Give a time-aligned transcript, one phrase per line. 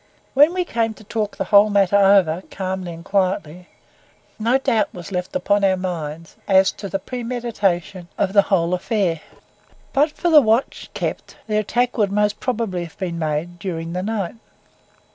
[0.33, 3.67] When we came to talk the whole matter over calmly and quietly,
[4.39, 9.21] no doubt was left upon our minds, as to the premeditation of the whole affair.
[9.93, 14.01] But for the watch kept, the attack would most probably have been made during the
[14.01, 14.33] night.